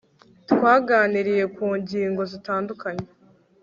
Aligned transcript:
twaganiriye 0.51 1.45
ku 1.55 1.65
ngingo 1.79 2.21
zitandukanye 2.31 3.05